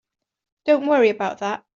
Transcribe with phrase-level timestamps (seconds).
[0.65, 1.63] Don't worry about that.